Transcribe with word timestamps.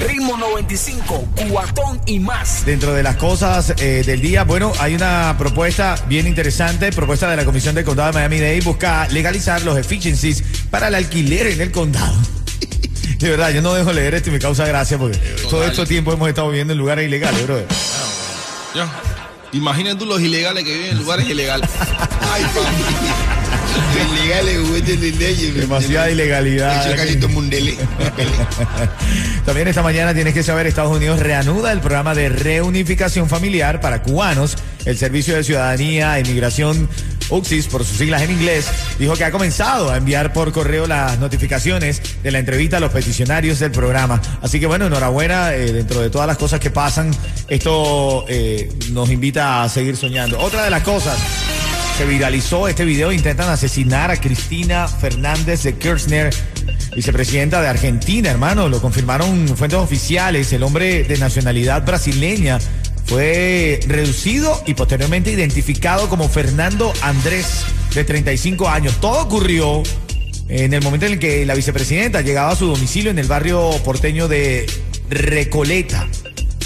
Ritmo 0.00 0.36
95, 0.36 1.28
cuatón 1.50 2.00
y 2.06 2.18
más. 2.18 2.64
Dentro 2.66 2.92
de 2.92 3.02
las 3.02 3.16
cosas 3.16 3.74
eh, 3.78 4.02
del 4.04 4.20
día, 4.20 4.44
bueno, 4.44 4.72
hay 4.78 4.94
una 4.94 5.34
propuesta 5.38 5.96
bien 6.08 6.26
interesante, 6.26 6.92
propuesta 6.92 7.30
de 7.30 7.36
la 7.36 7.44
Comisión 7.44 7.74
del 7.74 7.84
Condado 7.84 8.12
de 8.12 8.14
Miami-Dade, 8.14 8.60
busca 8.60 9.08
legalizar 9.08 9.62
los 9.62 9.78
efficiencies 9.78 10.42
para 10.70 10.88
el 10.88 10.94
alquiler 10.94 11.46
en 11.46 11.60
el 11.60 11.70
condado. 11.70 12.16
De 13.18 13.30
verdad, 13.30 13.50
yo 13.50 13.62
no 13.62 13.72
dejo 13.72 13.92
leer 13.92 14.14
esto 14.14 14.28
y 14.28 14.32
me 14.34 14.38
causa 14.38 14.66
gracia 14.66 14.98
porque 14.98 15.18
todo 15.48 15.64
este 15.64 15.86
tiempo 15.86 16.12
hemos 16.12 16.28
estado 16.28 16.48
viviendo 16.48 16.74
en 16.74 16.78
lugares 16.78 17.06
ilegales, 17.06 17.42
brother. 17.44 17.66
Tú 19.98 20.04
los 20.04 20.20
ilegales 20.20 20.64
que 20.64 20.74
viven 20.74 20.90
en 20.90 20.98
lugares 20.98 21.26
ilegales. 21.26 21.70
Ay, 22.30 22.44
Ilegales. 23.76 25.60
Demasiada 25.60 26.10
ilegalidad. 26.10 26.82
También 29.44 29.68
esta 29.68 29.82
mañana 29.82 30.14
tienes 30.14 30.34
que 30.34 30.42
saber, 30.42 30.66
Estados 30.66 30.94
Unidos 30.94 31.20
reanuda 31.20 31.72
el 31.72 31.80
programa 31.80 32.14
de 32.14 32.28
reunificación 32.28 33.28
familiar 33.28 33.80
para 33.80 34.02
cubanos. 34.02 34.56
El 34.84 34.96
Servicio 34.96 35.34
de 35.34 35.42
Ciudadanía 35.42 36.16
e 36.16 36.20
Inmigración 36.20 36.88
UXIS, 37.30 37.66
por 37.66 37.84
sus 37.84 37.98
siglas 37.98 38.22
en 38.22 38.30
inglés, 38.30 38.66
dijo 38.98 39.14
que 39.14 39.24
ha 39.24 39.32
comenzado 39.32 39.90
a 39.90 39.96
enviar 39.96 40.32
por 40.32 40.52
correo 40.52 40.86
las 40.86 41.18
notificaciones 41.18 42.00
de 42.22 42.30
la 42.30 42.38
entrevista 42.38 42.76
a 42.76 42.80
los 42.80 42.92
peticionarios 42.92 43.58
del 43.58 43.72
programa. 43.72 44.20
Así 44.42 44.60
que 44.60 44.66
bueno, 44.66 44.86
enhorabuena, 44.86 45.54
eh, 45.54 45.72
dentro 45.72 46.00
de 46.00 46.10
todas 46.10 46.28
las 46.28 46.36
cosas 46.36 46.60
que 46.60 46.70
pasan, 46.70 47.10
esto 47.48 48.24
eh, 48.28 48.72
nos 48.92 49.10
invita 49.10 49.64
a 49.64 49.68
seguir 49.68 49.96
soñando. 49.96 50.38
Otra 50.38 50.64
de 50.64 50.70
las 50.70 50.82
cosas 50.82 51.16
se 51.96 52.04
viralizó 52.04 52.68
este 52.68 52.84
video. 52.84 53.10
Intentan 53.10 53.48
asesinar 53.48 54.10
a 54.10 54.20
Cristina 54.20 54.86
Fernández 54.86 55.62
de 55.62 55.76
Kirchner, 55.76 56.34
vicepresidenta 56.94 57.62
de 57.62 57.68
Argentina, 57.68 58.30
hermano. 58.30 58.68
Lo 58.68 58.82
confirmaron 58.82 59.48
fuentes 59.56 59.78
oficiales. 59.78 60.52
El 60.52 60.62
hombre 60.62 61.04
de 61.04 61.16
nacionalidad 61.16 61.86
brasileña 61.86 62.58
fue 63.06 63.80
reducido 63.86 64.62
y 64.66 64.74
posteriormente 64.74 65.30
identificado 65.30 66.10
como 66.10 66.28
Fernando 66.28 66.92
Andrés, 67.00 67.64
de 67.94 68.04
35 68.04 68.68
años. 68.68 69.00
Todo 69.00 69.22
ocurrió 69.22 69.82
en 70.48 70.74
el 70.74 70.82
momento 70.82 71.06
en 71.06 71.12
el 71.12 71.18
que 71.18 71.46
la 71.46 71.54
vicepresidenta 71.54 72.20
llegaba 72.20 72.50
a 72.50 72.56
su 72.56 72.66
domicilio 72.66 73.10
en 73.10 73.18
el 73.18 73.26
barrio 73.26 73.70
porteño 73.84 74.28
de 74.28 74.66
Recoleta. 75.08 76.06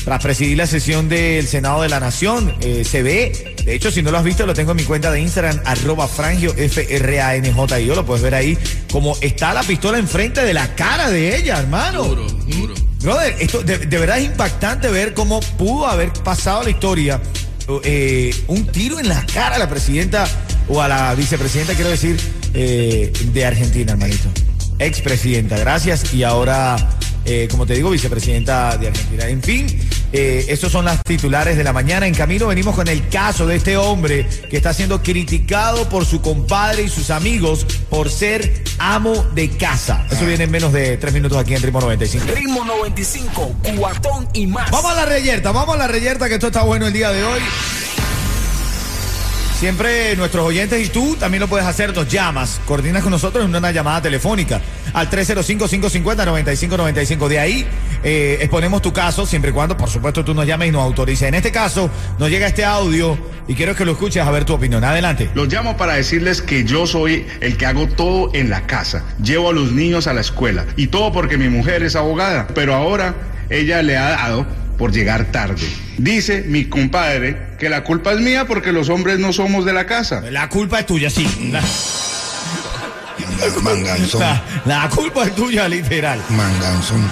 Tras 0.04 0.22
presidir 0.22 0.56
la 0.56 0.66
sesión 0.66 1.08
del 1.08 1.46
Senado 1.46 1.82
de 1.82 1.88
la 1.88 2.00
Nación, 2.00 2.54
eh, 2.60 2.84
se 2.84 3.02
ve, 3.02 3.54
de 3.64 3.74
hecho, 3.74 3.90
si 3.90 4.02
no 4.02 4.10
lo 4.10 4.18
has 4.18 4.24
visto, 4.24 4.46
lo 4.46 4.54
tengo 4.54 4.70
en 4.70 4.78
mi 4.78 4.84
cuenta 4.84 5.10
de 5.10 5.20
Instagram, 5.20 5.60
arroba 5.64 6.08
frangio, 6.08 6.54
F-R-A-N-J, 6.56 7.80
y 7.80 7.86
yo 7.86 7.94
lo 7.94 8.06
puedes 8.06 8.22
ver 8.22 8.34
ahí, 8.34 8.56
como 8.90 9.16
está 9.20 9.52
la 9.52 9.62
pistola 9.62 9.98
enfrente 9.98 10.42
de 10.42 10.54
la 10.54 10.74
cara 10.74 11.10
de 11.10 11.36
ella, 11.36 11.58
hermano. 11.58 12.04
Duro, 12.04 12.26
duro. 12.26 12.74
Brother, 13.02 13.36
esto 13.40 13.62
de, 13.62 13.78
de 13.78 13.98
verdad 13.98 14.18
es 14.18 14.26
impactante 14.26 14.88
ver 14.88 15.14
cómo 15.14 15.40
pudo 15.40 15.86
haber 15.86 16.12
pasado 16.12 16.62
la 16.62 16.70
historia 16.70 17.20
eh, 17.84 18.34
un 18.48 18.66
tiro 18.66 18.98
en 18.98 19.08
la 19.08 19.24
cara 19.26 19.56
a 19.56 19.58
la 19.58 19.68
presidenta, 19.68 20.26
o 20.68 20.80
a 20.80 20.88
la 20.88 21.14
vicepresidenta, 21.14 21.74
quiero 21.74 21.90
decir, 21.90 22.18
eh, 22.54 23.12
de 23.32 23.44
Argentina, 23.44 23.92
hermanito. 23.92 24.28
Expresidenta, 24.78 25.58
gracias, 25.58 26.14
y 26.14 26.22
ahora 26.22 26.76
eh, 27.24 27.48
como 27.50 27.66
te 27.66 27.74
digo, 27.74 27.90
vicepresidenta 27.90 28.76
de 28.76 28.88
Argentina. 28.88 29.28
En 29.28 29.42
fin, 29.42 29.66
eh, 30.12 30.46
estos 30.48 30.72
son 30.72 30.84
las 30.84 31.02
titulares 31.04 31.56
de 31.56 31.64
la 31.64 31.72
mañana. 31.72 32.06
En 32.06 32.14
camino 32.14 32.46
venimos 32.48 32.74
con 32.74 32.88
el 32.88 33.08
caso 33.08 33.46
de 33.46 33.56
este 33.56 33.76
hombre 33.76 34.28
que 34.48 34.56
está 34.56 34.72
siendo 34.72 35.02
criticado 35.02 35.88
por 35.88 36.04
su 36.04 36.20
compadre 36.20 36.82
y 36.82 36.88
sus 36.88 37.10
amigos 37.10 37.66
por 37.88 38.10
ser 38.10 38.64
amo 38.78 39.14
de 39.34 39.50
casa. 39.50 40.06
Eso 40.10 40.26
viene 40.26 40.44
en 40.44 40.50
menos 40.50 40.72
de 40.72 40.96
tres 40.96 41.12
minutos 41.12 41.38
aquí 41.38 41.54
en 41.54 41.62
Ritmo 41.62 41.80
95. 41.80 42.26
Ritmo 42.34 42.64
95, 42.64 43.54
cuatón 43.76 44.28
y 44.32 44.46
más. 44.46 44.70
Vamos 44.70 44.92
a 44.92 44.94
la 44.94 45.04
reyerta, 45.04 45.52
vamos 45.52 45.74
a 45.74 45.78
la 45.78 45.86
reyerta 45.88 46.28
que 46.28 46.34
esto 46.34 46.48
está 46.48 46.62
bueno 46.62 46.86
el 46.86 46.92
día 46.92 47.10
de 47.10 47.24
hoy. 47.24 47.40
Siempre 49.60 50.16
nuestros 50.16 50.44
oyentes 50.46 50.86
y 50.86 50.88
tú 50.88 51.16
también 51.16 51.42
lo 51.42 51.46
puedes 51.46 51.66
hacer, 51.66 51.94
nos 51.94 52.08
llamas, 52.08 52.62
coordinas 52.64 53.02
con 53.02 53.12
nosotros 53.12 53.44
en 53.44 53.54
una 53.54 53.70
llamada 53.70 54.00
telefónica 54.00 54.58
al 54.94 55.10
305-550-9595. 55.10 57.28
De 57.28 57.38
ahí 57.38 57.66
eh, 58.02 58.38
exponemos 58.40 58.80
tu 58.80 58.94
caso, 58.94 59.26
siempre 59.26 59.50
y 59.50 59.52
cuando, 59.52 59.76
por 59.76 59.90
supuesto, 59.90 60.24
tú 60.24 60.32
nos 60.32 60.46
llames 60.46 60.68
y 60.68 60.70
nos 60.72 60.82
autorices. 60.82 61.28
En 61.28 61.34
este 61.34 61.52
caso, 61.52 61.90
nos 62.18 62.30
llega 62.30 62.46
este 62.46 62.64
audio 62.64 63.18
y 63.48 63.54
quiero 63.54 63.76
que 63.76 63.84
lo 63.84 63.92
escuches 63.92 64.24
a 64.24 64.30
ver 64.30 64.46
tu 64.46 64.54
opinión. 64.54 64.82
Adelante. 64.82 65.28
Los 65.34 65.52
llamo 65.52 65.76
para 65.76 65.92
decirles 65.92 66.40
que 66.40 66.64
yo 66.64 66.86
soy 66.86 67.26
el 67.42 67.58
que 67.58 67.66
hago 67.66 67.86
todo 67.86 68.30
en 68.32 68.48
la 68.48 68.66
casa. 68.66 69.04
Llevo 69.22 69.50
a 69.50 69.52
los 69.52 69.72
niños 69.72 70.06
a 70.06 70.14
la 70.14 70.22
escuela 70.22 70.64
y 70.76 70.86
todo 70.86 71.12
porque 71.12 71.36
mi 71.36 71.50
mujer 71.50 71.82
es 71.82 71.96
abogada. 71.96 72.46
Pero 72.54 72.74
ahora 72.74 73.14
ella 73.50 73.82
le 73.82 73.98
ha 73.98 74.12
dado 74.12 74.46
por 74.80 74.92
llegar 74.92 75.26
tarde. 75.30 75.68
Dice 75.98 76.42
mi 76.46 76.64
compadre 76.64 77.36
que 77.58 77.68
la 77.68 77.84
culpa 77.84 78.12
es 78.14 78.20
mía 78.20 78.46
porque 78.46 78.72
los 78.72 78.88
hombres 78.88 79.18
no 79.18 79.30
somos 79.30 79.66
de 79.66 79.74
la 79.74 79.84
casa. 79.84 80.22
La 80.30 80.48
culpa 80.48 80.80
es 80.80 80.86
tuya, 80.86 81.10
sí. 81.10 81.28
La, 81.52 81.62
Manganzón. 83.62 84.20
la- 84.20 84.42
la 84.64 84.88
culpa 84.88 85.24
es 85.24 85.34
tuya, 85.34 85.68
literal. 85.68 86.22
Manganzón. 86.30 87.10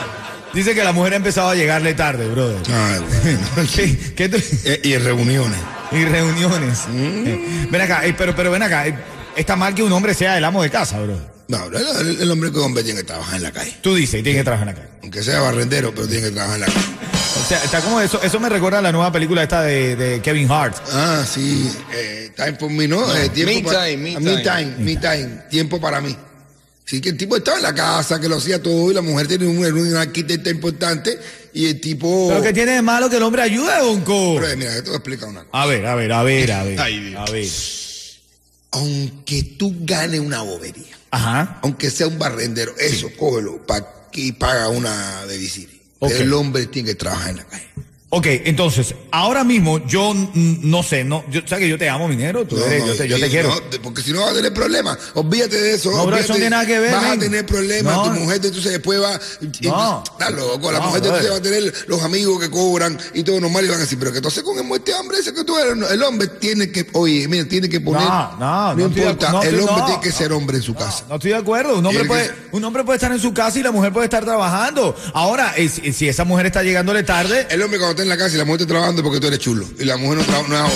Dice 0.54 0.74
que 0.74 0.82
la 0.82 0.92
mujer 0.92 1.12
ha 1.12 1.16
empezado 1.16 1.50
a 1.50 1.54
llegarle 1.54 1.92
tarde, 1.92 2.26
brother. 2.28 2.56
Ay, 2.72 3.00
bueno. 3.22 3.68
¿Qué, 3.74 3.98
qué 4.16 4.28
tú- 4.30 4.38
Eh, 4.64 4.80
Y 4.84 4.96
reuniones. 4.96 5.58
y 5.92 6.04
reuniones. 6.06 6.84
Eh, 6.90 7.66
Ven 7.70 7.80
acá, 7.82 8.06
eh, 8.06 8.14
pero, 8.16 8.34
pero 8.34 8.50
ven 8.50 8.62
acá. 8.62 8.84
Está 9.36 9.56
mal 9.56 9.74
que 9.74 9.82
un 9.82 9.92
hombre 9.92 10.14
sea 10.14 10.38
el 10.38 10.44
amo 10.44 10.62
de 10.62 10.70
casa, 10.70 10.98
brother. 11.00 11.36
No, 11.48 11.66
el, 11.66 12.20
el 12.20 12.30
hombre 12.30 12.50
que 12.50 12.58
hombre 12.60 12.82
tiene 12.82 13.00
que 13.00 13.06
trabajar 13.06 13.36
en 13.36 13.42
la 13.42 13.52
calle. 13.52 13.74
Tú 13.82 13.94
dices, 13.94 14.22
tiene 14.22 14.38
que 14.38 14.44
trabajar 14.44 14.68
en 14.68 14.74
la 14.74 14.80
calle. 14.80 14.92
Aunque 15.02 15.22
sea 15.22 15.40
barrendero, 15.40 15.94
pero 15.94 16.08
tiene 16.08 16.24
que 16.28 16.30
trabajar 16.32 16.56
en 16.56 16.60
la 16.62 16.66
calle. 16.66 16.86
Sea, 17.48 17.64
está 17.64 17.80
como 17.80 17.98
eso. 18.00 18.20
Eso 18.22 18.38
me 18.40 18.48
recuerda 18.50 18.78
a 18.80 18.82
la 18.82 18.92
nueva 18.92 19.10
película 19.10 19.42
esta 19.42 19.62
de, 19.62 19.96
de 19.96 20.20
Kevin 20.20 20.50
Hart. 20.50 20.76
Ah, 20.92 21.24
sí. 21.26 21.70
Eh, 21.94 22.30
time 22.36 22.56
for 22.58 22.70
me, 22.70 22.86
¿no? 22.86 23.14
Eh, 23.16 23.30
tiempo 23.30 23.54
me 23.54 23.62
pa- 23.62 23.84
time, 23.86 23.96
me 23.96 24.10
time. 24.14 24.20
me 24.36 24.42
time, 24.42 24.66
me 24.78 24.96
time. 24.96 25.42
Tiempo 25.50 25.80
para 25.80 26.00
mí. 26.02 26.14
Sí, 26.84 27.00
que 27.00 27.10
el 27.10 27.16
tipo 27.16 27.36
estaba 27.36 27.56
en 27.58 27.62
la 27.62 27.74
casa, 27.74 28.18
que 28.20 28.28
lo 28.28 28.36
hacía 28.36 28.62
todo, 28.62 28.90
y 28.90 28.94
la 28.94 29.02
mujer 29.02 29.28
tenía 29.28 29.48
un, 29.48 29.58
un 29.58 29.96
arquitecto 29.96 30.48
importante, 30.48 31.18
y 31.52 31.66
el 31.66 31.80
tipo... 31.82 32.28
Pero 32.30 32.42
que 32.42 32.52
tiene 32.54 32.72
de 32.72 32.82
malo 32.82 33.10
que 33.10 33.16
el 33.18 33.22
hombre 33.22 33.42
ayude, 33.42 33.78
Bonco. 33.82 34.36
Pero, 34.40 34.48
eh, 34.48 34.56
mira, 34.56 34.74
te 34.76 34.80
voy 34.82 34.92
a 34.92 34.96
explicar 34.96 35.28
una 35.28 35.44
cosa. 35.44 35.62
A 35.62 35.66
ver, 35.66 35.84
a 35.86 35.94
ver, 35.94 36.12
a 36.12 36.22
ver, 36.22 36.52
a 36.52 36.64
ver. 36.64 36.80
Ay, 36.80 36.98
Dios. 37.00 37.20
A 37.28 37.30
ver. 37.30 37.46
Aunque 38.70 39.42
tú 39.58 39.74
ganes 39.80 40.20
una 40.20 40.42
bobería, 40.42 40.96
Ajá. 41.10 41.58
aunque 41.62 41.90
sea 41.90 42.06
un 42.06 42.18
barrendero, 42.18 42.74
eso, 42.78 43.08
cógelo 43.18 43.66
pa, 43.66 43.86
y 44.12 44.32
paga 44.32 44.68
una 44.68 45.24
de 45.26 45.38
visita. 45.38 45.72
El 46.00 46.32
hombre 46.32 46.66
tiene 46.66 46.90
que 46.90 46.94
trabajar 46.94 47.30
en 47.30 47.36
la 47.38 47.44
calle. 47.44 47.68
Ok, 48.10 48.24
entonces, 48.46 48.94
ahora 49.10 49.44
mismo 49.44 49.86
yo 49.86 50.14
no 50.34 50.82
sé, 50.82 51.04
no, 51.04 51.24
yo, 51.30 51.42
¿sabes 51.46 51.64
que 51.64 51.68
yo 51.68 51.76
te 51.76 51.90
amo, 51.90 52.08
minero? 52.08 52.46
Tú 52.46 52.56
No, 52.56 52.64
eres, 52.64 52.86
yo 52.86 52.94
te, 52.96 53.06
yo 53.06 53.20
te 53.20 53.28
quiero. 53.28 53.50
no, 53.50 53.60
te- 53.64 53.78
porque 53.80 54.00
si 54.00 54.14
no 54.14 54.22
vas 54.22 54.30
a 54.30 54.34
tener 54.34 54.54
problemas. 54.54 54.96
Olvídate 55.12 55.60
de 55.60 55.74
eso. 55.74 55.90
No, 55.90 56.16
eso 56.16 56.28
no 56.28 56.34
tiene 56.36 56.48
nada 56.48 56.64
que 56.64 56.78
ver, 56.78 56.92
Vas 56.94 57.04
a 57.04 57.18
tener 57.18 57.44
problemas. 57.44 57.94
No. 57.94 58.04
Tu 58.04 58.20
mujer 58.20 58.36
entonces 58.42 58.72
después 58.72 58.98
va. 59.02 59.20
y- 59.60 59.66
No. 59.68 60.02
Está 60.10 60.30
loco. 60.30 60.72
La 60.72 60.78
No, 60.78 60.86
mujer 60.86 61.02
entonces 61.04 61.30
va 61.30 61.36
a 61.36 61.42
tener 61.42 61.74
los 61.86 62.02
amigos 62.02 62.40
que 62.40 62.48
cobran 62.50 62.98
y 63.12 63.22
todo 63.24 63.40
normal 63.42 63.66
y 63.66 63.68
van 63.68 63.76
a 63.76 63.80
decir, 63.82 63.98
pero 63.98 64.10
que 64.10 64.16
entonces 64.18 64.42
con 64.42 64.56
el 64.56 64.64
muerte 64.64 64.94
hambre 64.94 65.18
ese 65.18 65.34
que 65.34 65.44
tú 65.44 65.58
eres. 65.58 65.90
El 65.90 66.02
hombre 66.02 66.28
tiene 66.28 66.72
que, 66.72 66.86
oye, 66.94 67.28
mira, 67.28 67.46
tiene 67.46 67.68
que 67.68 67.80
poner. 67.82 68.04
No, 68.08 68.74
no, 68.74 68.86
importa. 68.86 69.28
el 69.46 69.60
hombre 69.60 69.76
no, 69.80 69.84
tiene 69.84 70.00
que 70.00 70.12
ser 70.12 70.32
hombre 70.32 70.56
en 70.56 70.62
su 70.62 70.74
casa. 70.74 71.04
No 71.10 71.16
estoy 71.16 71.32
de 71.32 71.36
acuerdo. 71.36 71.76
Un 71.78 71.84
hombre, 71.84 72.06
puede, 72.06 72.28
que 72.28 72.32
un 72.52 72.64
hombre 72.64 72.84
puede 72.84 72.96
estar 72.96 73.12
en 73.12 73.20
su 73.20 73.34
casa 73.34 73.58
y 73.58 73.62
la 73.62 73.70
mujer 73.70 73.92
puede 73.92 74.04
estar 74.06 74.24
trabajando. 74.24 74.96
Ahora, 75.12 75.52
eh, 75.58 75.68
si, 75.68 75.92
si 75.92 76.08
esa 76.08 76.24
mujer 76.24 76.46
está 76.46 76.62
llegándole 76.62 77.02
tarde, 77.02 77.46
El 77.50 77.60
hombre 77.62 77.78
cuando 77.78 77.97
en 78.02 78.08
la 78.08 78.16
casa 78.16 78.34
y 78.34 78.38
la 78.38 78.44
mujer 78.44 78.62
está 78.62 78.72
trabajando 78.72 79.02
porque 79.02 79.20
tú 79.20 79.26
eres 79.26 79.38
chulo. 79.38 79.66
Y 79.78 79.84
la 79.84 79.96
mujer 79.96 80.18
no, 80.18 80.24
no 80.48 80.54
es 80.54 80.60
abogada. 80.60 80.72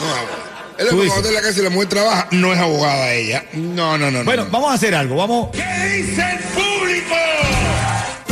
No 0.00 0.06
es 0.06 0.18
abogada. 0.18 0.44
El 0.76 0.88
hombre 0.88 1.04
dices. 1.04 1.12
cuando 1.12 1.28
está 1.28 1.28
en 1.28 1.34
la 1.34 1.42
casa 1.42 1.60
y 1.60 1.62
la 1.62 1.70
mujer 1.70 1.88
trabaja, 1.88 2.28
no 2.32 2.52
es 2.52 2.58
abogada 2.58 3.12
ella. 3.12 3.44
No, 3.52 3.96
no, 3.96 4.10
no. 4.10 4.18
no, 4.18 4.24
bueno, 4.24 4.44
no. 4.44 4.50
vamos 4.50 4.70
a 4.70 4.74
hacer 4.74 4.94
algo. 4.94 5.16
Vamos. 5.16 5.50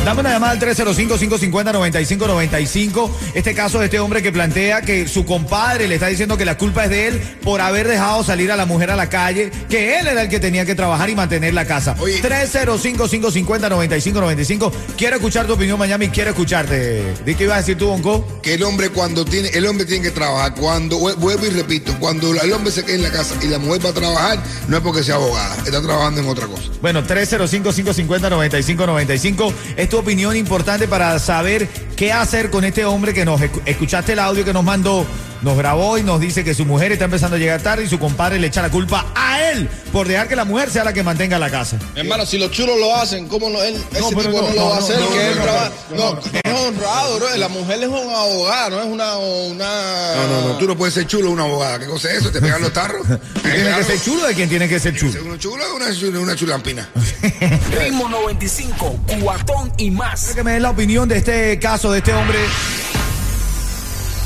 Dame 0.04 0.20
una 0.20 0.30
llamada 0.32 0.50
al 0.52 0.58
305-550-9595. 0.58 3.08
Este 3.34 3.54
caso 3.54 3.78
de 3.78 3.84
este 3.84 4.00
hombre 4.00 4.20
que 4.20 4.32
plantea 4.32 4.82
que 4.82 5.06
su 5.06 5.24
compadre 5.24 5.86
le 5.86 5.94
está 5.94 6.08
diciendo 6.08 6.36
que 6.36 6.44
la 6.44 6.58
culpa 6.58 6.82
es 6.84 6.90
de 6.90 7.06
él 7.06 7.20
por 7.44 7.60
haber 7.60 7.86
dejado 7.86 8.24
salir 8.24 8.50
a 8.50 8.56
la 8.56 8.66
mujer 8.66 8.90
a 8.90 8.96
la 8.96 9.08
calle, 9.08 9.52
que 9.70 10.00
él 10.00 10.08
era 10.08 10.22
el 10.22 10.28
que 10.28 10.40
tenía 10.40 10.66
que 10.66 10.74
trabajar 10.74 11.08
y 11.08 11.14
mantener 11.14 11.54
la 11.54 11.66
casa. 11.66 11.94
Oye. 12.00 12.20
305-550-9595. 12.20 14.72
Quiero 14.98 15.14
escuchar 15.16 15.46
tu 15.46 15.52
opinión, 15.52 15.78
Miami. 15.78 16.08
Quiero 16.08 16.30
escucharte. 16.30 17.14
¿Di 17.24 17.36
qué 17.36 17.44
ibas 17.44 17.58
a 17.58 17.60
decir 17.60 17.78
tú, 17.78 17.86
Bonco? 17.86 18.40
Que 18.42 18.54
el 18.54 18.64
hombre 18.64 18.88
cuando 18.90 19.24
tiene, 19.24 19.50
el 19.50 19.64
hombre 19.66 19.86
tiene 19.86 20.02
que 20.02 20.10
trabajar. 20.10 20.56
Cuando, 20.56 20.98
vu- 20.98 21.14
vuelvo 21.16 21.46
y 21.46 21.50
repito, 21.50 21.96
cuando 22.00 22.34
el 22.42 22.52
hombre 22.52 22.72
se 22.72 22.82
queda 22.84 22.96
en 22.96 23.02
la 23.04 23.12
casa 23.12 23.36
y 23.40 23.46
la 23.46 23.60
mujer 23.60 23.86
va 23.86 23.90
a 23.90 23.94
trabajar, 23.94 24.42
no 24.66 24.76
es 24.78 24.82
porque 24.82 25.04
sea 25.04 25.14
abogada, 25.14 25.54
está 25.64 25.80
trabajando 25.80 26.22
en 26.22 26.26
otra 26.28 26.48
cosa. 26.48 26.64
Bueno, 26.80 27.06
305-550-9595. 27.06 29.52
Es 29.76 29.91
tu 29.92 29.98
opinión 29.98 30.34
importante 30.34 30.88
para 30.88 31.18
saber 31.18 31.68
qué 31.96 32.12
hacer 32.14 32.48
con 32.50 32.64
este 32.64 32.86
hombre 32.86 33.12
que 33.12 33.26
nos 33.26 33.38
escu- 33.42 33.60
escuchaste 33.66 34.14
el 34.14 34.20
audio 34.20 34.42
que 34.42 34.54
nos 34.54 34.64
mandó, 34.64 35.04
nos 35.42 35.54
grabó 35.58 35.98
y 35.98 36.02
nos 36.02 36.18
dice 36.18 36.42
que 36.44 36.54
su 36.54 36.64
mujer 36.64 36.92
está 36.92 37.04
empezando 37.04 37.36
a 37.36 37.38
llegar 37.38 37.60
tarde 37.60 37.84
y 37.84 37.88
su 37.90 37.98
compadre 37.98 38.38
le 38.38 38.46
echa 38.46 38.62
la 38.62 38.70
culpa 38.70 39.04
a 39.14 39.50
él 39.50 39.68
por 39.92 40.08
dejar 40.08 40.28
que 40.28 40.36
la 40.36 40.46
mujer 40.46 40.70
sea 40.70 40.82
la 40.84 40.94
que 40.94 41.02
mantenga 41.02 41.38
la 41.38 41.50
casa. 41.50 41.76
Hermano, 41.94 42.24
si 42.24 42.38
los 42.38 42.50
chulos 42.52 42.78
lo 42.80 42.96
hacen, 42.96 43.28
¿cómo 43.28 43.50
no, 43.50 43.62
él, 43.62 43.74
ese 43.92 44.16
pero 44.16 44.30
tipo 44.30 44.40
no, 44.40 44.48
no, 44.48 44.48
no, 44.48 44.54
lo 44.54 44.64
va 44.70 44.76
a 44.76 44.80
no, 44.80 44.86
hacer? 44.86 44.98
no, 44.98 45.10
que 45.10 45.14
no, 45.16 45.20
él 45.20 45.38
no, 45.96 46.18
es 46.44 46.52
honrado, 46.66 47.16
bro. 47.18 47.36
La 47.36 47.48
mujer 47.48 47.82
es 47.82 47.88
una 47.88 48.18
abogada, 48.20 48.70
no 48.70 48.80
es 48.80 48.86
una. 48.86 49.16
una... 49.16 50.14
No, 50.16 50.26
no, 50.28 50.48
no, 50.48 50.58
tú 50.58 50.66
no 50.66 50.76
puedes 50.76 50.94
ser 50.94 51.06
chulo 51.06 51.30
una 51.30 51.42
abogada. 51.44 51.78
¿Qué 51.78 51.86
cosa 51.86 52.10
es 52.10 52.18
eso? 52.18 52.30
¿Te 52.30 52.40
pegan 52.40 52.62
los 52.62 52.72
tarros? 52.72 53.06
¿Tiene 53.42 53.76
que 53.76 53.84
ser 53.84 54.00
chulo 54.02 54.26
de 54.26 54.34
quién 54.34 54.48
tiene 54.48 54.68
que 54.68 54.78
ser 54.80 54.96
chulo? 54.96 55.20
¿Uno 55.24 55.36
chulo 55.36 55.64
o 55.72 55.76
una, 55.76 55.90
chula- 55.92 56.18
una 56.20 56.36
chulampina? 56.36 56.88
Ritmo 57.78 58.08
95, 58.08 58.98
cuatón 59.22 59.72
y 59.76 59.90
más. 59.90 60.20
Quiero 60.20 60.36
que 60.36 60.44
me 60.44 60.52
des 60.52 60.62
la 60.62 60.70
opinión 60.70 61.08
de 61.08 61.18
este 61.18 61.58
caso, 61.58 61.90
de 61.92 61.98
este 61.98 62.12
hombre. 62.12 62.38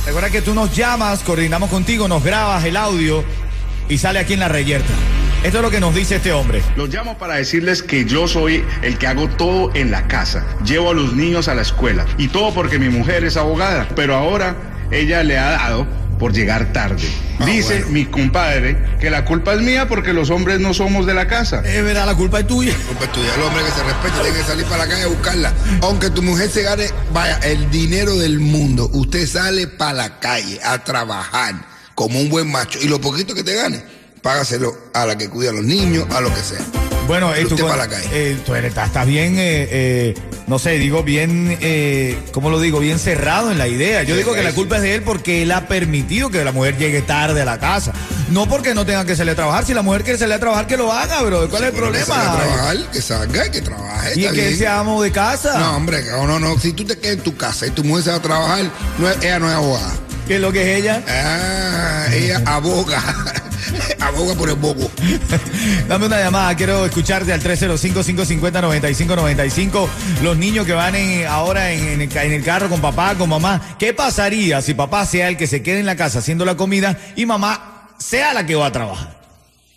Recuerda 0.06 0.31
que 0.31 0.41
tú 0.43 0.55
nos 0.55 0.75
llamas, 0.75 1.21
coordinamos 1.21 1.69
contigo, 1.69 2.06
nos 2.06 2.23
grabas 2.23 2.65
el 2.65 2.77
audio 2.77 3.25
y 3.88 3.99
sale 3.99 4.21
aquí 4.21 4.35
en 4.35 4.41
la 4.41 4.49
reyerta. 4.49 4.93
Esto 5.46 5.58
es 5.58 5.62
lo 5.62 5.70
que 5.70 5.78
nos 5.78 5.94
dice 5.94 6.16
este 6.16 6.32
hombre. 6.32 6.60
Los 6.75 6.93
llamo 6.93 7.19
para 7.19 7.37
decirles 7.37 7.81
que 7.81 8.04
yo 8.04 8.26
soy 8.26 8.64
el 8.82 8.98
que 8.98 9.06
hago 9.06 9.28
todo 9.28 9.70
en 9.76 9.93
la 9.93 10.08
casa. 10.08 10.44
Llevo 10.64 10.90
a 10.90 10.94
los 10.94 11.12
niños 11.12 11.46
a 11.46 11.54
la 11.54 11.62
escuela. 11.62 12.04
Y 12.19 12.26
todo 12.26 12.52
porque 12.52 12.81
mi 12.81 12.88
mujer 12.88 13.22
es 13.22 13.37
abogada. 13.37 13.87
Pero 13.94 14.16
ahora 14.16 14.56
ella 14.90 15.22
le 15.22 15.38
ha 15.38 15.50
dado 15.50 15.87
por 16.19 16.32
llegar 16.32 16.72
tarde. 16.72 17.08
Ah, 17.38 17.44
Dice 17.46 17.75
bueno. 17.76 17.90
mi 17.90 18.06
compadre 18.06 18.76
que 18.98 19.08
la 19.08 19.25
culpa 19.25 19.54
es 19.54 19.60
mía 19.60 19.87
porque 19.87 20.12
los 20.12 20.31
hombres 20.31 20.58
no 20.58 20.75
somos 20.75 21.06
de 21.06 21.14
la 21.14 21.28
casa. 21.28 21.62
Es 21.64 21.84
verdad, 21.84 22.06
la 22.06 22.16
culpa 22.16 22.40
es 22.40 22.49
tuya. 22.49 22.75
Culpa 22.88 23.04
es 23.04 23.12
tuya. 23.12 23.32
El 23.37 23.42
hombre 23.42 23.62
que 23.62 23.70
se 23.70 23.84
respete 23.84 24.20
tiene 24.20 24.37
que 24.37 24.44
salir 24.44 24.64
para 24.64 24.78
la 24.78 24.88
calle 24.88 25.02
a 25.04 25.06
buscarla. 25.06 25.52
Aunque 25.82 26.10
tu 26.10 26.22
mujer 26.25 26.50
se 26.50 26.64
gane, 26.64 26.90
vaya, 27.12 27.38
el 27.44 27.70
dinero 27.70 28.16
del 28.16 28.40
mundo. 28.40 28.90
Usted 28.92 29.25
sale 29.28 29.69
para 29.69 29.92
la 29.92 30.19
calle 30.19 30.58
a 30.64 30.82
trabajar 30.82 31.54
como 31.94 32.19
un 32.20 32.31
buen 32.31 32.50
macho. 32.50 32.81
Y 32.82 32.88
lo 32.88 33.00
poquito 33.00 33.32
que 33.32 33.44
te 33.44 33.54
gane, 33.54 33.84
págaselo 34.31 34.76
a 34.93 35.06
la 35.06 35.17
que 35.17 35.28
cuida 35.28 35.50
a 35.50 35.52
los 35.52 35.62
niños, 35.64 36.05
a 36.11 36.20
lo 36.20 36.34
que 36.34 36.40
sea. 36.40 36.58
Bueno, 37.06 37.32
eh, 37.32 37.46
tú, 37.49 37.56
con- 37.56 37.78
la 37.78 37.87
calle. 37.87 38.08
eh, 38.11 38.37
tú 38.44 38.56
eres- 38.56 38.76
estás, 38.76 39.06
bien, 39.06 39.38
eh, 39.38 39.69
eh, 39.70 40.14
no 40.49 40.58
sé, 40.58 40.73
digo 40.73 41.05
bien, 41.05 41.56
¿cómo 42.32 42.50
lo 42.50 42.58
digo? 42.58 42.81
Bien 42.81 42.99
cerrado 42.99 43.52
en 43.52 43.58
la 43.58 43.69
idea. 43.69 44.02
Yo 44.02 44.14
Sí, 44.17 44.23
digo 44.23 44.34
que 44.34 44.43
la 44.43 44.50
sí. 44.50 44.56
culpa 44.56 44.76
es 44.76 44.82
de 44.82 44.96
él 44.96 45.02
porque 45.02 45.43
él 45.43 45.52
ha 45.52 45.69
permitido 45.69 46.28
que 46.31 46.43
la 46.43 46.50
mujer 46.50 46.76
llegue 46.76 47.02
tarde 47.02 47.40
a 47.43 47.44
la 47.44 47.61
casa. 47.61 47.93
No 48.32 48.49
porque 48.49 48.75
no 48.75 48.84
tenga 48.84 49.05
que 49.05 49.14
salir 49.14 49.31
a 49.34 49.37
trabajar. 49.37 49.64
Si 49.64 49.73
la 49.75 49.82
mujer 49.82 50.02
quiere 50.02 50.19
salir 50.19 50.34
a 50.34 50.40
trabajar, 50.40 50.67
que 50.67 50.76
lo 50.76 50.93
haga, 50.93 51.23
bro. 51.23 51.49
¿Cuál 51.49 51.62
es 51.62 51.69
el 51.73 51.76
Bueno, 51.81 51.93
que 51.93 52.00
salga 52.05 52.23
a 52.23 52.32
problema? 52.37 52.55
trabajar, 52.56 52.90
que 52.90 53.02
salga, 53.02 53.50
que 53.52 53.61
trabaje. 53.62 54.12
Y 54.17 54.23
que 54.23 54.32
bien. 54.32 54.58
sea 54.58 54.81
amo 54.81 55.00
de 55.00 55.12
casa. 55.12 55.56
No, 55.61 55.76
hombre, 55.76 56.02
no, 56.11 56.26
no, 56.26 56.40
no. 56.40 56.58
Si 56.58 56.73
tú 56.73 56.84
te 56.84 56.99
quedas 56.99 57.19
en 57.19 57.23
tu 57.23 57.37
casa 57.37 57.69
y 57.69 57.70
tu 57.70 57.84
mujer 57.84 58.02
se 58.02 58.11
va 58.11 58.17
a 58.17 58.23
trabajar, 58.23 58.64
no 58.99 59.08
ella 59.08 59.38
no 59.38 59.49
es 59.49 59.55
abogada. 59.55 59.94
¿Qué 60.26 60.34
es 60.34 60.40
lo 60.40 60.50
que 60.50 60.73
es 60.73 60.81
ella? 60.82 61.05
Ah, 61.08 62.06
ella 62.12 62.43
aboga. 62.46 63.00
Aboga 64.16 64.34
por 64.34 64.48
el 64.48 64.54
bobo. 64.56 64.90
Dame 65.88 66.06
una 66.06 66.18
llamada, 66.18 66.54
quiero 66.56 66.86
escucharte 66.86 67.32
al 67.32 67.42
305-550-9595. 67.42 69.88
Los 70.22 70.36
niños 70.36 70.66
que 70.66 70.72
van 70.72 70.94
en- 70.94 71.26
ahora 71.26 71.72
en, 71.72 71.86
en 71.86 72.00
el, 72.02 72.08
ca- 72.08 72.24
en 72.24 72.32
el 72.32 72.42
carro 72.42 72.68
con 72.68 72.80
papá, 72.80 73.14
con 73.14 73.28
mamá. 73.28 73.76
¿Qué 73.78 73.92
pasaría 73.92 74.62
si 74.62 74.74
papá 74.74 75.04
sea 75.06 75.28
el 75.28 75.36
que 75.36 75.46
se 75.46 75.62
quede 75.62 75.80
en 75.80 75.86
la 75.86 75.96
casa 75.96 76.18
haciendo 76.20 76.44
la 76.44 76.56
comida 76.56 76.98
y 77.14 77.26
mamá 77.26 77.90
sea 77.98 78.32
la 78.32 78.46
que 78.46 78.54
va 78.54 78.66
a 78.66 78.72
trabajar? 78.72 79.16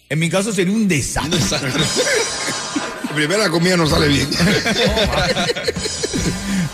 En 0.09 0.19
mi 0.19 0.29
caso 0.29 0.51
sería 0.53 0.73
un 0.73 0.87
desastre. 0.87 1.39
Primero 3.13 3.41
la 3.43 3.49
comida 3.49 3.75
no 3.75 3.87
sale 3.87 4.07
bien. 4.07 4.29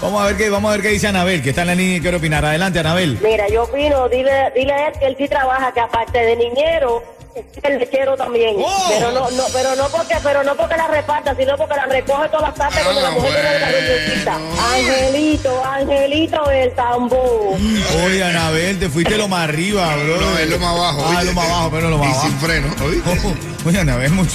Vamos 0.01 0.21
a 0.21 0.25
ver 0.27 0.37
qué, 0.37 0.49
vamos 0.51 0.69
a 0.69 0.73
ver 0.73 0.81
qué 0.83 0.89
dice 0.89 1.07
Anabel, 1.07 1.41
que 1.41 1.49
está 1.49 1.61
en 1.61 1.67
la 1.67 1.75
línea 1.75 1.97
y 1.97 2.01
quiere 2.01 2.17
opinar. 2.17 2.45
Adelante, 2.45 2.77
Anabel. 2.79 3.17
Mira, 3.23 3.47
yo 3.49 3.63
opino, 3.63 4.07
dile, 4.09 4.51
dile 4.55 4.71
a 4.73 4.87
él 4.89 4.93
que 4.99 5.05
él 5.07 5.15
sí 5.17 5.27
trabaja, 5.27 5.73
que 5.73 5.79
aparte 5.79 6.19
de 6.19 6.35
niñero, 6.35 7.01
el 7.63 7.79
lechero 7.79 8.15
también. 8.15 8.55
¡Oh! 8.57 8.85
Pero 8.89 9.11
no, 9.11 9.29
no, 9.31 9.43
pero 9.53 9.75
no 9.75 9.87
porque, 9.89 10.15
pero 10.23 10.43
no 10.43 10.55
porque 10.55 10.77
la 10.77 10.87
reparta, 10.87 11.35
sino 11.35 11.57
porque 11.57 11.75
la 11.75 11.85
recoge 11.85 12.29
todas 12.29 12.49
las 12.49 12.55
tardes 12.55 12.83
cuando 12.83 13.01
la 13.01 13.07
Ah, 13.07 13.11
mujer 13.11 13.31
tiene 13.33 13.59
la 13.59 13.67
reunioncita. 13.69 14.37
Angelito, 14.73 15.65
Angelito 15.65 16.51
el 16.51 16.71
tambor. 16.73 17.57
Oye, 18.05 18.23
Anabel, 18.23 18.79
te 18.79 18.89
fuiste 18.89 19.17
lo 19.17 19.27
más 19.27 19.49
arriba, 19.49 19.95
bro. 19.95 20.17
No, 20.21 20.37
es 20.37 20.49
lo 20.49 20.59
más 20.59 20.75
abajo. 20.75 21.03
Ah, 21.05 21.09
¿oíste? 21.09 21.25
lo 21.25 21.33
más 21.33 21.45
abajo, 21.49 21.69
pero 21.71 21.89
lo 21.89 21.97
más 21.97 22.07
Y 22.07 22.11
abajo. 22.11 22.27
sin 22.27 22.37
freno, 22.39 22.67
¿oíste? 22.85 23.37
Oye, 23.65 23.79
Anabel, 23.79 24.11
muy, 24.11 24.27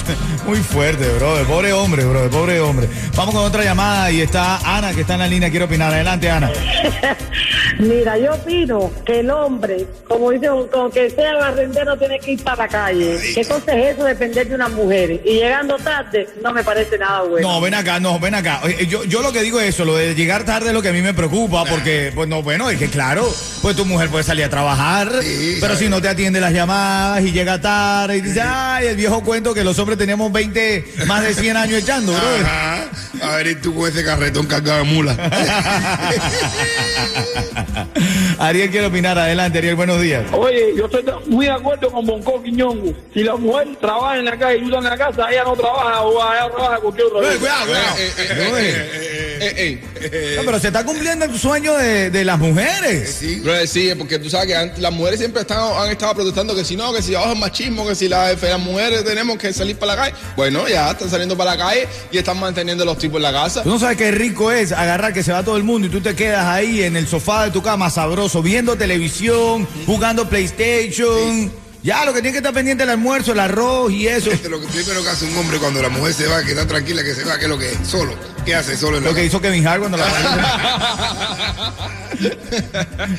muy 0.45 0.57
fuerte, 0.59 1.07
bro. 1.13 1.35
Pobre 1.47 1.71
hombre, 1.73 2.03
bro. 2.05 2.29
Pobre 2.29 2.59
hombre. 2.59 2.87
Vamos 3.15 3.33
con 3.33 3.43
otra 3.45 3.63
llamada 3.63 4.11
y 4.11 4.21
está 4.21 4.57
Ana, 4.65 4.93
que 4.93 5.01
está 5.01 5.13
en 5.13 5.19
la 5.21 5.27
línea. 5.27 5.49
Quiero 5.49 5.65
opinar. 5.65 5.93
Adelante, 5.93 6.29
Ana. 6.29 6.51
Mira, 7.79 8.17
yo 8.17 8.33
opino 8.33 8.91
que 9.05 9.21
el 9.21 9.29
hombre, 9.31 9.85
como 10.07 10.31
dice, 10.31 10.47
con 10.71 10.91
que 10.91 11.09
sea 11.09 11.35
barrendero, 11.35 11.97
tiene 11.97 12.19
que 12.19 12.31
ir 12.33 12.43
para 12.43 12.63
la 12.63 12.67
calle. 12.67 12.90
¿Qué 12.91 13.45
cosa 13.47 13.73
es 13.73 13.95
eso 13.95 14.03
depender 14.05 14.47
de 14.47 14.55
una 14.55 14.67
mujer? 14.69 15.21
Y 15.25 15.33
llegando 15.35 15.77
tarde, 15.77 16.27
no 16.43 16.51
me 16.53 16.63
parece 16.63 16.97
nada 16.97 17.21
bueno. 17.23 17.47
No, 17.47 17.61
ven 17.61 17.73
acá, 17.73 17.99
no, 17.99 18.19
ven 18.19 18.35
acá. 18.35 18.61
Yo, 18.87 19.03
yo 19.05 19.21
lo 19.21 19.31
que 19.31 19.41
digo 19.41 19.59
es 19.59 19.69
eso, 19.75 19.85
lo 19.85 19.95
de 19.95 20.13
llegar 20.15 20.43
tarde 20.43 20.67
es 20.69 20.73
lo 20.73 20.81
que 20.81 20.89
a 20.89 20.93
mí 20.93 21.01
me 21.01 21.13
preocupa, 21.13 21.63
porque, 21.65 22.11
pues 22.13 22.27
no, 22.29 22.41
bueno, 22.43 22.69
es 22.69 22.77
que 22.77 22.87
claro, 22.87 23.27
pues 23.61 23.75
tu 23.75 23.85
mujer 23.85 24.09
puede 24.09 24.23
salir 24.23 24.45
a 24.45 24.49
trabajar, 24.49 25.11
Sí, 25.21 25.57
pero 25.59 25.73
sabe. 25.73 25.85
si 25.85 25.89
no 25.89 26.01
te 26.01 26.09
atiende 26.09 26.39
las 26.41 26.53
llamadas 26.53 27.21
y 27.23 27.31
llega 27.31 27.59
tarde 27.61 28.17
y 28.17 28.21
dice, 28.21 28.41
ay, 28.41 28.87
el 28.87 28.95
viejo 28.95 29.23
cuento 29.23 29.53
que 29.53 29.63
los 29.63 29.77
hombres 29.79 29.97
teníamos 29.97 30.31
20, 30.31 30.85
más 31.07 31.23
de 31.23 31.33
100 31.33 31.57
años 31.57 31.81
echando, 31.83 32.11
bro. 32.13 32.21
Ajá. 32.45 32.85
A 33.23 33.35
ver, 33.35 33.47
y 33.47 33.55
tú 33.55 33.73
con 33.75 33.89
ese 33.89 34.03
carretón 34.03 34.47
cargado 34.47 34.79
de 34.79 34.83
mula. 34.85 35.15
Ariel 38.41 38.71
quiere 38.71 38.87
opinar, 38.87 39.19
adelante, 39.19 39.59
Ariel, 39.59 39.75
buenos 39.75 40.01
días. 40.01 40.25
Oye, 40.33 40.73
yo 40.75 40.85
estoy 40.85 41.03
muy 41.27 41.45
de 41.45 41.51
acuerdo 41.51 41.91
con 41.91 42.03
Bonco 42.07 42.41
Quiñongo. 42.41 42.91
Si 43.13 43.23
la 43.23 43.35
mujer 43.35 43.67
trabaja 43.79 44.17
en 44.17 44.25
la 44.25 44.35
calle 44.35 44.57
y 44.57 44.65
estás 44.65 44.83
en 44.83 44.89
la 44.89 44.97
casa, 44.97 45.29
ella 45.31 45.43
no 45.43 45.53
trabaja 45.53 46.01
o 46.01 46.11
ella 46.33 46.49
trabaja 46.49 46.77
cualquier 46.79 47.07
otra 47.07 47.19
Eh, 47.19 47.37
cosa. 47.37 47.39
cuidado, 47.39 47.65
cuidado. 47.67 49.20
Eh, 49.41 49.53
eh, 49.57 49.81
No, 49.81 49.99
eh. 50.01 50.33
No, 50.37 50.43
pero 50.45 50.59
se 50.59 50.67
está 50.67 50.83
cumpliendo 50.85 51.25
el 51.25 51.37
sueño 51.39 51.75
de, 51.75 52.09
de 52.09 52.23
las 52.25 52.37
mujeres. 52.39 53.17
Sí. 53.19 53.41
Sí, 53.67 53.89
porque 53.97 54.19
tú 54.19 54.29
sabes 54.29 54.47
que 54.47 54.55
antes 54.55 54.79
las 54.79 54.91
mujeres 54.93 55.19
siempre 55.19 55.41
están, 55.41 55.59
han 55.77 55.89
estado 55.89 56.13
protestando 56.15 56.55
que 56.55 56.63
si 56.63 56.75
no, 56.75 56.93
que 56.93 57.01
si 57.01 57.15
abajo 57.15 57.33
es 57.33 57.39
machismo, 57.39 57.87
que 57.87 57.95
si 57.95 58.07
la- 58.07 58.33
las 58.33 58.59
mujeres 58.59 59.03
tenemos 59.03 59.37
que 59.37 59.51
salir 59.53 59.77
para 59.77 59.95
la 59.95 60.01
calle. 60.03 60.15
Bueno, 60.35 60.67
ya 60.67 60.91
están 60.91 61.09
saliendo 61.09 61.35
para 61.35 61.55
la 61.55 61.63
calle 61.65 61.87
y 62.11 62.17
están 62.17 62.39
manteniendo 62.39 62.83
a 62.83 62.85
los 62.85 62.97
tipos 62.97 63.17
en 63.17 63.23
la 63.23 63.31
casa. 63.31 63.63
Tú 63.63 63.69
no 63.69 63.79
sabes 63.79 63.97
qué 63.97 64.11
rico 64.11 64.51
es 64.51 64.71
agarrar 64.71 65.13
que 65.13 65.23
se 65.23 65.31
va 65.31 65.43
todo 65.43 65.57
el 65.57 65.63
mundo 65.63 65.87
y 65.87 65.89
tú 65.89 66.01
te 66.01 66.15
quedas 66.15 66.45
ahí 66.45 66.83
en 66.83 66.95
el 66.95 67.07
sofá 67.07 67.45
de 67.45 67.51
tu 67.51 67.61
cama 67.61 67.89
sabroso, 67.89 68.41
viendo 68.41 68.75
televisión, 68.75 69.67
jugando 69.85 70.29
PlayStation. 70.29 71.51
Ya, 71.83 72.05
lo 72.05 72.13
que 72.13 72.21
tiene 72.21 72.33
que 72.33 72.37
estar 72.37 72.53
pendiente 72.53 72.83
es 72.83 72.87
el 72.87 72.91
almuerzo, 72.91 73.31
el 73.31 73.39
arroz 73.39 73.91
y 73.91 74.07
eso. 74.07 74.29
Esto 74.29 74.45
es 74.45 74.51
lo 74.51 74.61
que 74.61 74.67
primero 74.67 75.01
que 75.03 75.09
hace 75.09 75.25
un 75.25 75.35
hombre 75.37 75.57
cuando 75.57 75.81
la 75.81 75.89
mujer 75.89 76.13
se 76.13 76.27
va, 76.27 76.43
que 76.43 76.51
está 76.51 76.67
tranquila, 76.67 77.03
que 77.03 77.15
se 77.15 77.23
va, 77.23 77.37
que 77.39 77.45
es 77.45 77.49
lo 77.49 77.57
que 77.57 77.71
es, 77.71 77.77
solo. 77.87 78.13
¿Qué 78.45 78.53
hace 78.53 78.77
solo 78.77 78.97
en 78.97 79.03
la 79.03 79.09
Lo 79.09 79.15
que 79.15 79.21
casa? 79.21 79.27
hizo 79.27 79.41
Kevin 79.41 79.67
Hart 79.67 79.79
cuando 79.79 79.97
la 79.97 80.05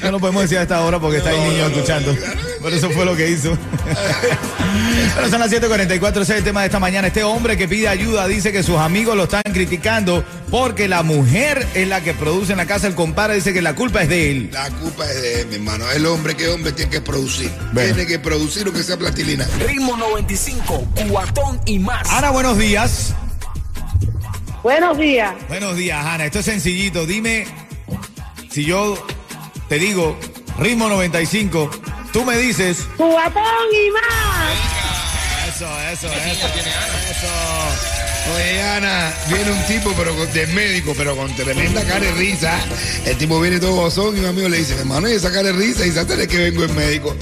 No 0.03 0.13
lo 0.13 0.21
podemos 0.21 0.43
decir 0.43 0.59
a 0.59 0.63
esta 0.63 0.81
hora 0.83 1.01
porque 1.01 1.19
está 1.19 1.31
ahí 1.31 1.41
niño 1.41 1.67
escuchando. 1.67 2.15
Pero 2.63 2.77
eso 2.77 2.91
fue 2.91 3.05
lo 3.05 3.17
que 3.17 3.29
hizo. 3.31 3.57
Pero 5.15 5.29
son 5.29 5.41
las 5.41 5.51
7:44, 5.51 6.23
ese 6.23 6.33
es 6.33 6.39
el 6.39 6.45
tema 6.45 6.61
de 6.61 6.67
esta 6.67 6.79
mañana. 6.79 7.09
Este 7.09 7.25
hombre 7.25 7.57
que 7.57 7.69
pide 7.69 7.89
ayuda 7.89 8.27
dice 8.29 8.53
que 8.53 8.63
sus 8.63 8.77
amigos 8.77 9.17
lo 9.17 9.25
están 9.25 9.43
criticando 9.53 10.25
porque 10.51 10.89
la 10.89 11.03
mujer 11.03 11.67
es 11.75 11.89
la 11.89 12.03
que 12.03 12.15
produce 12.15 12.53
en 12.53 12.59
la 12.59 12.67
casa. 12.67 12.87
El 12.87 12.95
compadre 12.95 13.35
dice 13.37 13.53
que 13.53 13.63
la 13.63 13.75
culpa 13.75 14.03
es 14.03 14.09
de 14.09 14.31
él. 14.31 14.51
La 14.53 14.71
culpa 14.71 15.05
es 15.11 15.21
de 15.21 15.41
él, 15.41 15.47
mi 15.49 15.55
hermano. 15.57 15.91
El 15.91 16.07
hombre, 16.07 16.35
que 16.35 16.49
hombre 16.49 16.73
tiene 16.73 16.91
que 16.91 17.01
producir. 17.01 17.51
Bueno. 17.73 17.95
Tiene 17.95 18.09
que 18.09 18.19
producir 18.19 18.65
lo 18.65 18.73
que 18.73 18.83
sea 18.83 18.97
plastilina. 18.97 19.47
Ritmo 19.67 19.97
95, 19.97 20.87
cuatón 21.09 21.61
y 21.67 21.79
más. 21.79 22.09
Ana, 22.11 22.31
buenos 22.31 22.59
días. 22.59 23.15
Buenos 24.63 24.97
días. 24.97 25.35
Buenos 25.49 25.77
días, 25.77 26.05
Ana. 26.07 26.27
Esto 26.27 26.39
es 26.39 26.45
sencillito. 26.45 27.05
Dime 27.05 27.47
si 28.51 28.65
yo 28.65 28.95
te 29.69 29.79
digo 29.79 30.17
ritmo 30.59 30.89
95, 30.89 31.71
tú 32.13 32.25
me 32.25 32.37
dices 32.39 32.87
Cubatón 32.97 33.45
y 33.73 33.91
más. 33.91 35.53
Eso, 35.55 35.81
eso, 35.93 36.07
eso. 36.13 36.47
Eso. 37.11 37.29
Oye, 38.37 38.63
Ana, 38.63 39.13
viene 39.29 39.51
un 39.51 39.67
tipo 39.67 39.93
pero 39.97 40.15
con- 40.15 40.33
de 40.33 40.47
médico, 40.49 40.95
pero 40.97 41.17
con 41.17 41.35
tremenda 41.35 41.83
cara 41.85 42.01
de 42.07 42.13
risa. 42.13 42.57
El 43.05 43.17
tipo 43.19 43.41
viene 43.41 43.59
todo 43.59 43.73
gozón 43.73 44.17
y 44.17 44.21
un 44.21 44.27
amigo 44.27 44.49
le 44.49 44.59
dice, 44.59 44.75
hermano, 44.79 45.09
y 45.09 45.13
esa 45.15 45.31
cara 45.33 45.45
de 45.49 45.53
risa, 45.55 45.85
y 45.85 45.91
sabe 45.91 46.27
que 46.29 46.39
vengo 46.39 46.63
el 46.63 46.73
médico. 46.73 47.17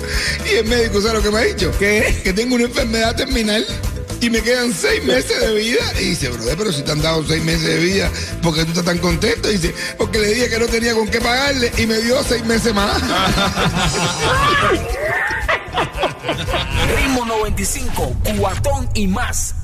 Y 0.45 0.57
el 0.57 0.67
médico, 0.67 1.01
¿sabe 1.01 1.15
lo 1.15 1.23
que 1.23 1.31
me 1.31 1.39
ha 1.39 1.43
dicho? 1.43 1.73
¿Qué? 1.79 2.21
Que 2.23 2.33
tengo 2.35 2.55
una 2.55 2.65
enfermedad 2.65 3.17
terminal 3.17 3.67
y 4.21 4.31
me 4.31 4.43
quedan 4.43 4.73
seis 4.73 5.03
meses 5.05 5.41
de 5.41 5.55
vida. 5.55 5.81
Y 6.01 6.11
dice, 6.11 6.29
brother, 6.29 6.57
pero 6.57 6.73
si 6.73 6.83
te 6.83 6.93
han 6.93 7.03
dado 7.03 7.25
seis 7.27 7.43
meses 7.43 7.65
de 7.65 7.79
vida, 7.79 8.11
¿por 8.43 8.55
qué 8.55 8.65
tú 8.65 8.71
estás 8.71 8.85
tan 8.85 8.99
contento? 8.99 9.51
Y 9.51 9.55
dice, 9.59 9.75
porque 9.99 10.19
le 10.19 10.29
dije 10.29 10.49
que 10.51 10.59
no 10.59 10.67
tenía 10.67 10.95
con 10.95 11.09
qué 11.09 11.21
pagarle 11.21 11.73
y 11.79 11.87
me 11.87 11.99
dio 11.99 12.23
seis 12.23 12.45
meses 12.45 12.75
más. 12.75 13.01
Ritmo 16.97 17.25
95, 17.25 18.17
cuatón 18.39 18.89
y 18.95 19.07
más. 19.07 19.55